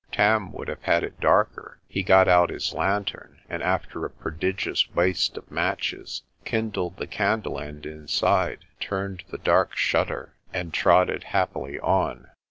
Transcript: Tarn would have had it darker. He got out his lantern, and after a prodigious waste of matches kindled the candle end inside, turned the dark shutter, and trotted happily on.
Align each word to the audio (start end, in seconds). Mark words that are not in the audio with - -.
Tarn 0.11 0.51
would 0.53 0.67
have 0.67 0.81
had 0.81 1.03
it 1.03 1.19
darker. 1.21 1.77
He 1.87 2.01
got 2.01 2.27
out 2.27 2.49
his 2.49 2.73
lantern, 2.73 3.37
and 3.47 3.61
after 3.61 4.03
a 4.03 4.09
prodigious 4.09 4.89
waste 4.95 5.37
of 5.37 5.51
matches 5.51 6.23
kindled 6.43 6.97
the 6.97 7.05
candle 7.05 7.59
end 7.59 7.85
inside, 7.85 8.65
turned 8.79 9.23
the 9.29 9.37
dark 9.37 9.75
shutter, 9.77 10.33
and 10.51 10.73
trotted 10.73 11.25
happily 11.25 11.79
on. 11.79 12.29